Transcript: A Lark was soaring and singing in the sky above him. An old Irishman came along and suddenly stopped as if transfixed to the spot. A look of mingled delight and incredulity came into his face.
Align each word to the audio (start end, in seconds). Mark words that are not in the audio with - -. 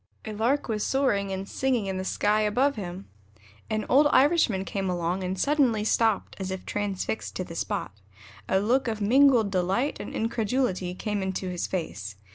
A 0.25 0.33
Lark 0.33 0.67
was 0.67 0.83
soaring 0.83 1.31
and 1.31 1.47
singing 1.47 1.85
in 1.85 1.99
the 1.99 2.03
sky 2.03 2.41
above 2.41 2.75
him. 2.75 3.07
An 3.69 3.85
old 3.87 4.07
Irishman 4.07 4.65
came 4.65 4.89
along 4.89 5.23
and 5.23 5.37
suddenly 5.39 5.83
stopped 5.83 6.35
as 6.39 6.49
if 6.49 6.65
transfixed 6.65 7.35
to 7.35 7.43
the 7.43 7.53
spot. 7.53 7.91
A 8.49 8.57
look 8.59 8.87
of 8.87 8.99
mingled 8.99 9.51
delight 9.51 9.99
and 9.99 10.11
incredulity 10.15 10.95
came 10.95 11.21
into 11.21 11.49
his 11.49 11.67
face. 11.67 12.15